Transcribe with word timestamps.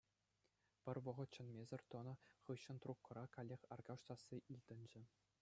Пӗр 0.85 0.97
вӑхӑт 1.07 1.29
чӗнмесӗр 1.37 1.81
тӑнӑ 1.95 2.13
хыҫҫӑн 2.47 2.77
трубкӑра 2.87 3.25
каллех 3.37 3.61
Аркаш 3.77 3.99
сасси 4.09 4.37
илтӗнчӗ. 4.57 5.01